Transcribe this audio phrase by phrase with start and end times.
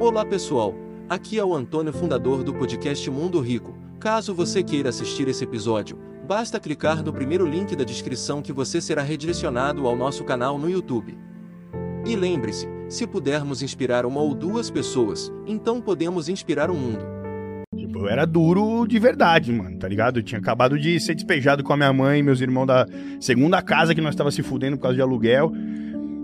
[0.00, 0.74] Olá pessoal,
[1.10, 3.76] aqui é o Antônio, fundador do podcast Mundo Rico.
[4.00, 8.80] Caso você queira assistir esse episódio, basta clicar no primeiro link da descrição que você
[8.80, 11.18] será redirecionado ao nosso canal no YouTube.
[12.06, 17.04] E lembre-se, se pudermos inspirar uma ou duas pessoas, então podemos inspirar o mundo.
[17.76, 20.20] Tipo, eu era duro de verdade, mano, tá ligado?
[20.20, 22.86] Eu tinha acabado de ser despejado com a minha mãe e meus irmãos da
[23.20, 25.52] segunda casa que nós tava se fudendo por causa de aluguel.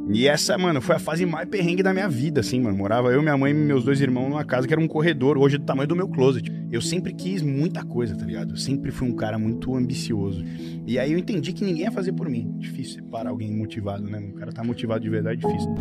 [0.09, 2.77] E essa, mano, foi a fase mais perrengue da minha vida, assim, mano.
[2.77, 5.59] Morava eu, minha mãe e meus dois irmãos numa casa que era um corredor, hoje
[5.59, 6.51] do tamanho do meu closet.
[6.71, 8.53] Eu sempre quis muita coisa, tá ligado?
[8.53, 10.45] Eu sempre fui um cara muito ambicioso.
[10.87, 12.55] E aí eu entendi que ninguém ia fazer por mim.
[12.59, 14.21] Difícil separar alguém motivado, né?
[14.33, 15.75] O cara tá motivado de verdade, é difícil.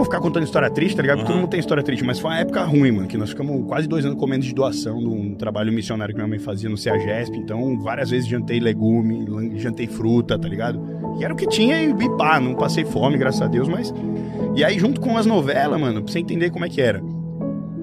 [0.00, 1.18] Vou ficar contando história triste, tá ligado?
[1.18, 1.36] Porque Uhum.
[1.38, 3.86] todo mundo tem história triste, mas foi uma época ruim, mano, que nós ficamos quase
[3.86, 7.36] dois anos comendo de doação de um trabalho missionário que minha mãe fazia no CEAGESP,
[7.36, 10.80] então várias vezes jantei legume, jantei fruta, tá ligado?
[11.18, 13.92] E era o que tinha e, pá, não passei fome, graças a Deus, mas...
[14.56, 17.00] E aí, junto com as novelas, mano, pra você entender como é que era.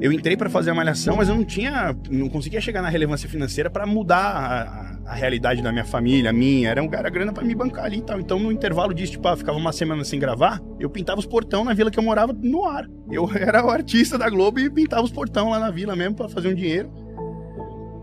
[0.02, 3.28] Eu entrei pra fazer a malhação, mas eu não tinha, não conseguia chegar na relevância
[3.30, 6.70] financeira pra mudar a, a- realidade da minha família, minha.
[6.70, 8.20] Era, um, era grana pra me bancar ali e tal.
[8.20, 11.64] Então, no intervalo disso, tipo, ah, ficava uma semana sem gravar, eu pintava os portão
[11.64, 12.86] na vila que eu morava no ar.
[13.12, 16.30] Eu era o artista da Globo e pintava os portão lá na vila mesmo pra
[16.30, 16.90] fazer um dinheiro.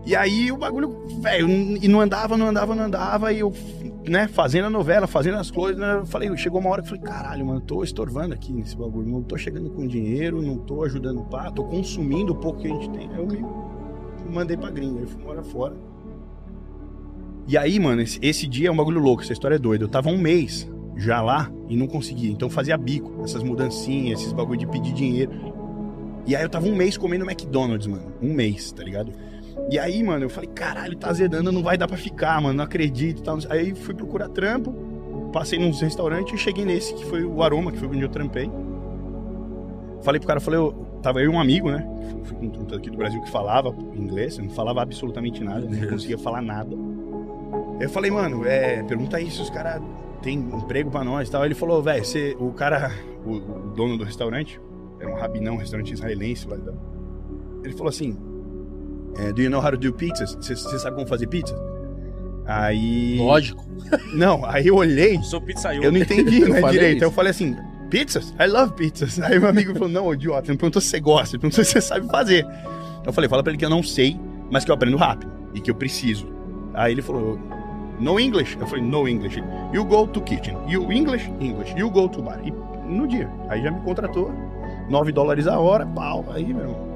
[0.05, 3.51] E aí o bagulho, velho, e não andava, não andava, não andava, e eu,
[4.07, 6.95] né, fazendo a novela, fazendo as coisas, né, eu falei, chegou uma hora que eu
[6.95, 10.59] falei, caralho, mano, eu tô estorvando aqui nesse bagulho, não tô chegando com dinheiro, não
[10.59, 13.09] tô ajudando o pá, tô consumindo o pouco que a gente tem.
[13.09, 13.43] Aí eu me
[14.31, 15.73] mandei pra gringa, eu fui morar fora.
[17.47, 19.83] E aí, mano, esse, esse dia é um bagulho louco, essa história é doida.
[19.83, 24.21] Eu tava um mês já lá e não conseguia, então eu fazia bico, essas mudancinhas,
[24.21, 25.31] esses bagulho de pedir dinheiro.
[26.25, 29.11] E aí eu tava um mês comendo McDonald's, mano, um mês, tá ligado?
[29.69, 32.63] E aí, mano, eu falei, caralho, tá azedando, não vai dar pra ficar, mano, não
[32.63, 33.37] acredito tal.
[33.49, 34.73] Aí fui procurar trampo,
[35.31, 38.49] passei nos restaurantes e cheguei nesse, que foi o Aroma, que foi onde eu trampei.
[40.01, 40.71] Falei pro cara, falei, eu,
[41.01, 41.87] tava eu e um amigo, né?
[42.23, 45.87] Fui com um aqui do Brasil que falava inglês, eu não falava absolutamente nada, não
[45.89, 46.75] conseguia falar nada.
[47.79, 49.81] Eu falei, mano, é, pergunta aí se os caras
[50.21, 51.45] têm emprego pra nós e tal.
[51.45, 52.03] Ele falou, velho,
[52.39, 52.91] o cara,
[53.25, 54.59] o, o dono do restaurante,
[54.99, 56.57] era um rabinão, um restaurante israelense lá.
[57.63, 58.17] Ele falou assim,
[59.17, 60.35] é, do you know how to do pizzas?
[60.35, 61.55] Você sabe como fazer pizza?
[62.45, 63.17] Aí.
[63.17, 63.65] Lógico.
[64.13, 65.85] Não, aí eu olhei, Sou pizzaiolo.
[65.85, 66.95] eu não entendi, Eu né, falei direito.
[66.97, 67.05] isso.
[67.05, 67.55] Eu falei assim,
[67.89, 68.33] pizzas?
[68.39, 69.19] I love pizzas.
[69.19, 71.81] Aí meu amigo falou, não, idiota, não perguntou se você gosta, ele perguntou se você
[71.81, 72.45] sabe fazer.
[73.05, 74.19] Eu falei, fala pra ele que eu não sei,
[74.49, 76.27] mas que eu aprendo rápido e que eu preciso.
[76.73, 77.37] Aí ele falou,
[77.99, 78.57] no English?
[78.59, 79.41] Eu falei, no English.
[79.73, 80.57] You go to kitchen.
[80.67, 81.31] You English?
[81.39, 81.73] English.
[81.77, 82.39] You go to bar.
[82.43, 82.51] E
[82.87, 83.29] no dia.
[83.49, 84.31] Aí já me contratou.
[84.89, 86.25] 9 dólares a hora, pau.
[86.29, 86.95] Aí, meu irmão.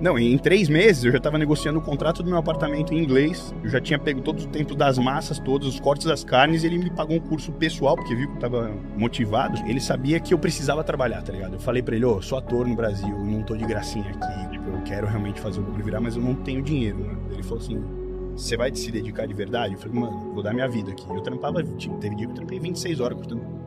[0.00, 3.54] Não, em três meses eu já tava negociando o contrato do meu apartamento em inglês.
[3.62, 6.62] Eu já tinha pego todo o tempo das massas, todos os cortes das carnes.
[6.64, 9.58] Ele me pagou um curso pessoal, porque viu que eu tava motivado.
[9.66, 11.54] Ele sabia que eu precisava trabalhar, tá ligado?
[11.54, 14.50] Eu falei pra ele, ô, sou ator no Brasil, não tô de gracinha aqui.
[14.52, 17.18] Tipo, eu quero realmente fazer o bagulho virar, mas eu não tenho dinheiro, mano.
[17.32, 17.82] Ele falou assim,
[18.38, 19.74] você vai se dedicar de verdade?
[19.74, 21.04] Eu falei, mano, vou dar minha vida aqui.
[21.08, 23.58] Eu trampava, tipo, teve dia que eu trampei 26 horas cortando.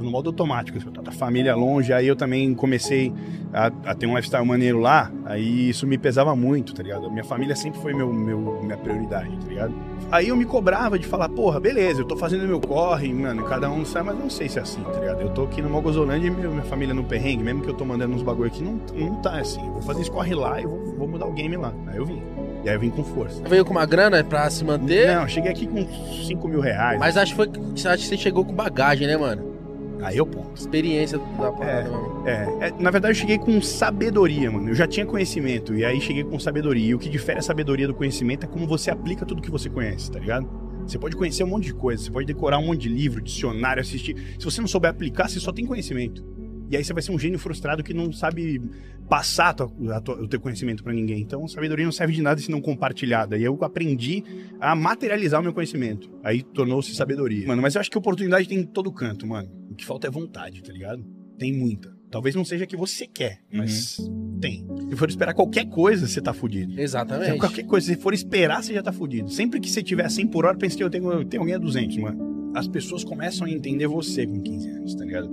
[0.00, 3.12] No modo automático, assim, eu tava família longe, aí eu também comecei
[3.52, 7.10] a, a ter um lifestyle maneiro lá, aí isso me pesava muito, tá ligado?
[7.10, 9.74] Minha família sempre foi meu, meu, minha prioridade, tá ligado?
[10.12, 13.68] Aí eu me cobrava de falar, porra, beleza, eu tô fazendo meu corre, mano, cada
[13.70, 15.20] um sabe, mas não sei se é assim, tá ligado?
[15.20, 18.14] Eu tô aqui no Mogozolândia e minha família no perrengue, mesmo que eu tô mandando
[18.14, 19.66] uns bagulho aqui, não, não tá assim.
[19.66, 21.72] Eu vou fazer esse corre lá e vou, vou mudar o game lá.
[21.88, 22.22] Aí eu vim.
[22.64, 23.42] E aí eu vim com força.
[23.48, 25.86] Veio com uma grana pra se manter, Não, eu cheguei aqui com
[26.26, 26.98] 5 mil reais.
[26.98, 29.56] mas acho que, foi, acho que você chegou com bagagem, né, mano?
[30.02, 30.56] Aí eu ponto.
[30.56, 32.26] Experiência da parada, mano.
[32.26, 34.68] É, é, na verdade eu cheguei com sabedoria, mano.
[34.68, 36.90] Eu já tinha conhecimento e aí cheguei com sabedoria.
[36.90, 39.68] E o que difere a sabedoria do conhecimento é como você aplica tudo que você
[39.68, 40.48] conhece, tá ligado?
[40.86, 43.80] Você pode conhecer um monte de coisa, você pode decorar um monte de livro, dicionário,
[43.80, 44.16] assistir.
[44.38, 46.24] Se você não souber aplicar, você só tem conhecimento.
[46.70, 48.60] E aí você vai ser um gênio frustrado que não sabe
[49.08, 51.20] passar a tua- a tua- o teu conhecimento pra ninguém.
[51.20, 53.36] Então, sabedoria não serve de nada se não compartilhada.
[53.38, 54.22] E eu aprendi
[54.60, 56.10] a materializar o meu conhecimento.
[56.22, 57.46] Aí tornou-se sabedoria.
[57.46, 59.48] Mano, mas eu acho que oportunidade tem em todo canto, mano.
[59.70, 61.04] O que falta é vontade, tá ligado?
[61.38, 61.96] Tem muita.
[62.10, 63.98] Talvez não seja a que você quer, mas
[64.40, 64.66] tem.
[64.88, 66.80] Se for esperar qualquer coisa, você tá fudido.
[66.80, 67.38] Exatamente.
[67.38, 69.30] Qualquer coisa, se for esperar, você já tá fudido.
[69.30, 71.58] Sempre que você tiver 100 por hora, pense que eu tenho, eu tenho alguém a
[71.58, 72.52] 200, mano.
[72.54, 75.30] As pessoas começam a entender você com 15 anos, tá ligado?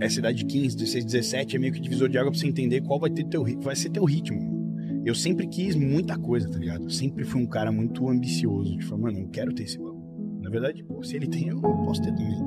[0.00, 2.80] Essa idade de 15, 16, 17 é meio que divisor de água pra você entender
[2.82, 4.58] qual vai, ter teu, vai ser teu ritmo.
[5.04, 6.84] Eu sempre quis muita coisa, tá ligado?
[6.84, 8.76] Eu sempre fui um cara muito ambicioso.
[8.76, 9.98] De falar, mano, eu quero ter esse bagulho.
[10.42, 12.38] Na verdade, pô, se ele tem, eu posso ter também.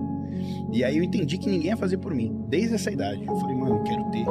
[0.71, 3.25] E aí eu entendi que ninguém ia fazer por mim, desde essa idade.
[3.25, 4.25] Eu falei, mano, eu quero ter.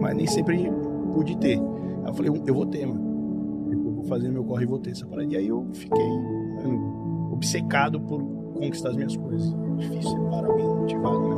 [0.00, 0.70] Mas nem sempre
[1.12, 1.58] pude ter.
[1.58, 3.70] Aí eu falei, eu vou ter, mano.
[3.72, 5.32] Eu vou fazer meu corre e vou ter essa parada.
[5.32, 8.22] E aí eu fiquei mano, obcecado por
[8.54, 9.63] conquistar as minhas coisas.
[9.76, 11.34] Difícil separar alguém motivado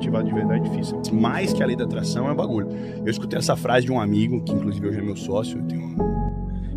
[0.00, 1.00] motivado de verdade é difícil.
[1.12, 2.68] Mais que a lei da atração é um bagulho.
[3.04, 5.82] Eu escutei essa frase de um amigo, que inclusive hoje é meu sócio, eu tenho
[5.82, 5.96] um...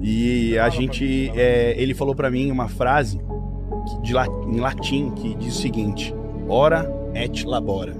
[0.01, 3.19] e a gente, é, ele falou para mim uma frase
[4.01, 4.13] de,
[4.47, 6.13] em latim que diz o seguinte:
[6.47, 7.95] Ora et labora.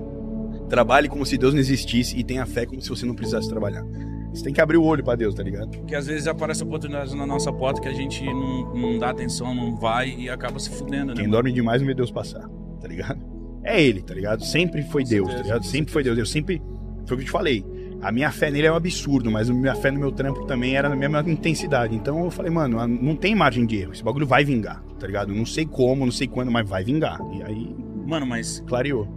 [0.70, 3.86] Trabalhe como se Deus não existisse e tenha fé como se você não precisasse trabalhar.
[4.34, 5.70] Você tem que abrir o olho para Deus, tá ligado?
[5.78, 9.54] Porque às vezes aparece oportunidades na nossa porta que a gente não, não dá atenção,
[9.54, 11.22] não vai e acaba se fudendo, né?
[11.22, 12.50] Quem dorme demais não vê Deus passar,
[12.84, 13.20] tá ligado?
[13.64, 14.44] É ele, tá ligado?
[14.44, 15.66] Sempre foi Deus, tá tá ligado?
[15.66, 16.18] Sempre foi Deus.
[16.18, 16.62] Eu sempre.
[17.08, 17.66] Foi o que eu te falei.
[18.02, 20.76] A minha fé nele é um absurdo, mas a minha fé no meu trampo também
[20.76, 21.96] era na mesma intensidade.
[21.96, 23.94] Então eu falei, mano, não tem margem de erro.
[23.94, 25.34] Esse bagulho vai vingar, tá ligado?
[25.34, 27.20] Não sei como, não sei quando, mas vai vingar.
[27.34, 27.76] E aí.
[28.06, 28.62] Mano, mas.
[28.68, 29.08] Clareou.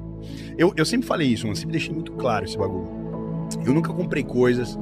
[0.56, 1.56] Eu, eu sempre falei isso, mano.
[1.56, 2.88] Sempre deixei muito claro esse bagulho.
[3.64, 4.78] Eu nunca comprei coisas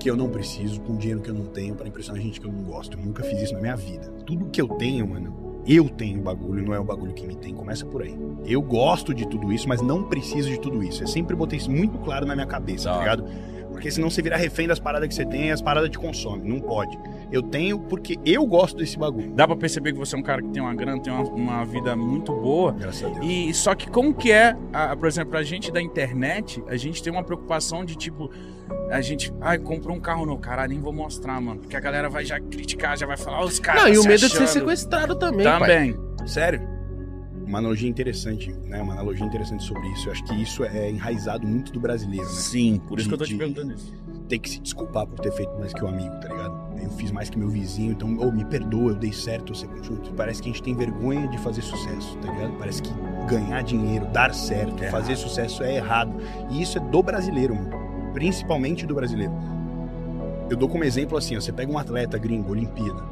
[0.00, 2.52] que eu não preciso, com dinheiro que eu não tenho, para impressionar gente que eu
[2.52, 2.96] não gosto.
[2.96, 4.08] Eu nunca fiz isso na minha vida.
[4.26, 7.54] Tudo que eu tenho, mano, eu tenho bagulho, não é o bagulho que me tem.
[7.54, 8.16] Começa por aí.
[8.44, 11.02] Eu gosto de tudo isso, mas não preciso de tudo isso.
[11.02, 13.24] Eu sempre botei isso muito claro na minha cabeça, tá ligado?
[13.72, 16.48] Porque senão você vira refém das paradas que você tem e as paradas te consomem.
[16.48, 16.98] Não pode.
[17.30, 19.32] Eu tenho porque eu gosto desse bagulho.
[19.34, 21.64] Dá pra perceber que você é um cara que tem uma grana, tem uma, uma
[21.64, 22.72] vida muito boa.
[22.72, 23.26] Graças a Deus.
[23.26, 27.02] E só que como que é, a, por exemplo, a gente da internet, a gente
[27.02, 28.30] tem uma preocupação de tipo,
[28.90, 31.60] a gente, ai, comprou um carro no caralho, nem vou mostrar, mano.
[31.60, 33.84] Porque a galera vai já criticar, já vai falar, os caras.
[33.84, 34.42] Não, e o medo achando.
[34.42, 35.44] de ser sequestrado também.
[35.44, 35.94] Também.
[35.94, 36.28] Pai.
[36.28, 36.81] Sério?
[37.46, 38.80] Uma analogia interessante, né?
[38.80, 40.08] Uma analogia interessante sobre isso.
[40.08, 42.32] Eu acho que isso é enraizado muito do brasileiro, né?
[42.32, 43.92] Sim, por isso de, que eu tô te perguntando isso.
[44.28, 46.72] Ter que se desculpar por ter feito mais que o amigo, tá ligado?
[46.80, 49.66] Eu fiz mais que meu vizinho, então, ou oh, me perdoa, eu dei certo, você
[49.66, 50.12] conjunto.
[50.14, 52.52] Parece que a gente tem vergonha de fazer sucesso, tá ligado?
[52.58, 52.90] Parece que
[53.28, 55.22] ganhar dinheiro, dar certo, é fazer errado.
[55.22, 56.14] sucesso é errado.
[56.50, 57.70] E isso é do brasileiro, mano.
[58.14, 59.32] Principalmente do brasileiro.
[60.48, 63.02] Eu dou como exemplo assim, ó, você pega um atleta gringo, Olimpíada.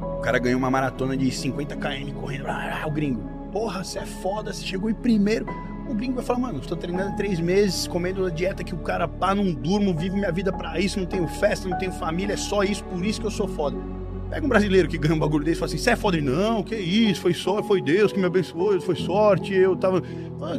[0.00, 4.06] O cara ganhou uma maratona de 50 km correndo, ah, o gringo porra, você é
[4.06, 5.46] foda, você chegou em primeiro.
[5.88, 9.08] O gringo vai falar, mano, estou treinando três meses, comendo a dieta que o cara
[9.08, 12.36] pá, não durmo, vivo minha vida para isso, não tenho festa, não tenho família, é
[12.36, 13.76] só isso, por isso que eu sou foda.
[14.30, 16.20] Pega um brasileiro que ganha um bagulho desse e fala assim, você é foda?
[16.20, 20.00] Não, que isso, foi só, foi Deus que me abençoou, foi sorte, eu tava...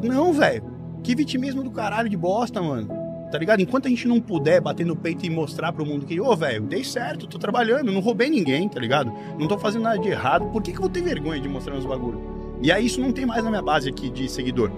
[0.03, 0.63] Não, velho,
[1.01, 3.01] que vitimismo do caralho de bosta, mano
[3.31, 3.61] tá ligado?
[3.61, 6.35] Enquanto a gente não puder bater no peito e mostrar pro mundo que, ô, oh,
[6.35, 9.11] velho, dei certo, tô trabalhando, não roubei ninguém, tá ligado?
[9.39, 11.73] Não tô fazendo nada de errado, por que, que eu vou ter vergonha de mostrar
[11.73, 12.40] meus bagulhos?
[12.61, 14.71] E aí isso não tem mais na minha base aqui de seguidor.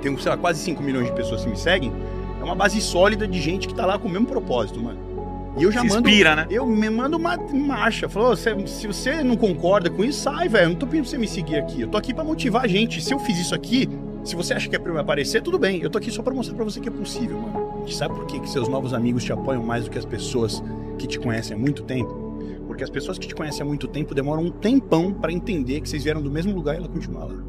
[0.00, 1.92] Tenho, sei lá, quase 5 milhões de pessoas que me seguem.
[2.40, 5.06] É uma base sólida de gente que tá lá com o mesmo propósito, mano.
[5.58, 6.08] E eu já Se mando.
[6.08, 6.46] Inspira, né?
[6.50, 8.08] Eu me mando uma marcha.
[8.08, 8.52] Falou, se,
[8.86, 10.64] você não concorda com isso, sai, velho.
[10.64, 11.80] Eu não tô pedindo pra você me seguir aqui.
[11.80, 13.02] Eu tô aqui para motivar a gente.
[13.02, 13.88] Se eu fiz isso aqui,
[14.22, 15.80] se você acha que é pra eu aparecer, tudo bem.
[15.80, 17.88] Eu tô aqui só pra mostrar pra você que é possível, mano.
[17.88, 18.38] Sabe por quê?
[18.38, 20.62] que seus novos amigos te apoiam mais do que as pessoas
[20.98, 22.25] que te conhecem há muito tempo?
[22.76, 25.88] Porque as pessoas que te conhecem há muito tempo demoram um tempão para entender que
[25.88, 27.42] vocês vieram do mesmo lugar e ela continua lá.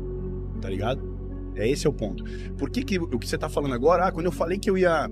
[0.62, 1.04] Tá ligado?
[1.54, 2.24] É esse é o ponto.
[2.58, 4.06] Por que, que o que você tá falando agora?
[4.06, 5.12] Ah, quando eu falei que eu ia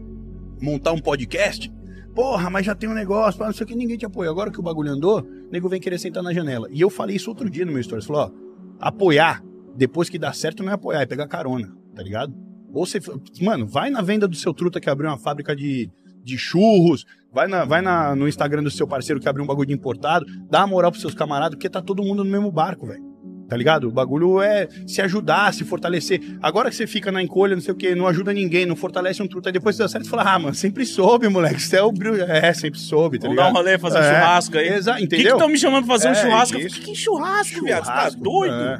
[0.62, 1.70] montar um podcast,
[2.14, 4.30] porra, mas já tem um negócio, não sei o que, ninguém te apoia.
[4.30, 6.70] Agora que o bagulho andou, o nego vem querer sentar na janela.
[6.72, 7.84] E eu falei isso outro dia no meu.
[7.84, 8.32] Você falou, ó,
[8.80, 9.44] apoiar
[9.76, 12.34] depois que dá certo não é apoiar, é pegar carona, tá ligado?
[12.72, 13.00] Ou você,
[13.42, 15.92] mano, vai na venda do seu truta que abriu uma fábrica de
[16.26, 19.68] de churros, vai, na, vai na, no Instagram do seu parceiro que abriu um bagulho
[19.68, 22.88] de importado, dá uma moral pros seus camaradas, porque tá todo mundo no mesmo barco,
[22.88, 23.16] velho.
[23.48, 23.90] Tá ligado?
[23.90, 26.20] O bagulho é se ajudar, se fortalecer.
[26.42, 29.22] Agora que você fica na encolha, não sei o que, não ajuda ninguém, não fortalece
[29.22, 31.62] um truta, aí depois você dá certo e fala, ah, mano, sempre soube, moleque.
[31.62, 32.24] Você é o brilho.
[32.24, 33.54] É, sempre soube, tá Vamos ligado?
[33.54, 34.68] dar um rolê, fazer é, um churrasco aí.
[34.70, 35.26] Exato, entendeu?
[35.26, 36.58] O que estão me chamando pra fazer é, um churrasco?
[36.58, 36.82] Isso.
[36.82, 37.86] Que churrasco, churrasco viado?
[37.86, 38.56] Você tá doido?
[38.56, 38.80] É.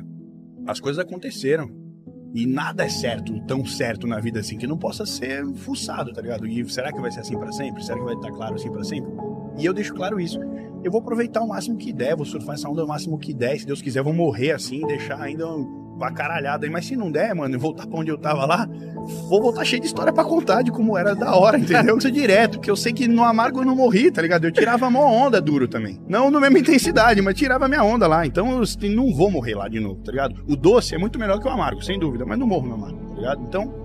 [0.66, 1.85] As coisas aconteceram.
[2.36, 6.22] E nada é certo, tão certo na vida assim, que não possa ser fuçado, tá
[6.22, 6.46] ligado?
[6.46, 7.82] E será que vai ser assim para sempre?
[7.82, 9.10] Será que vai estar claro assim para sempre?
[9.58, 10.38] E eu deixo claro isso.
[10.86, 13.58] Eu vou aproveitar o máximo que der, vou surfar essa onda o máximo que der.
[13.60, 16.72] Se Deus quiser, vou morrer assim, deixar ainda uma caralhada aí.
[16.72, 18.70] Mas se não der, mano, voltar pra onde eu tava lá,
[19.28, 21.98] vou voltar cheio de história para contar de como era da hora, entendeu?
[21.98, 24.46] Isso direto, porque eu sei que no amargo eu não morri, tá ligado?
[24.46, 26.00] Eu tirava a mó onda duro também.
[26.08, 28.24] Não na mesma intensidade, mas tirava a minha onda lá.
[28.24, 30.36] Então eu não vou morrer lá de novo, tá ligado?
[30.48, 33.00] O doce é muito melhor que o amargo, sem dúvida, mas não morro no amargo,
[33.10, 33.42] tá ligado?
[33.42, 33.85] Então,